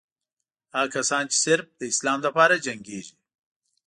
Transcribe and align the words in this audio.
هغه 0.73 0.87
کسان 0.95 1.23
چې 1.31 1.37
صرف 1.45 1.65
د 1.79 1.81
اسلام 1.91 2.19
لپاره 2.27 2.61
جنګېږي. 2.65 3.15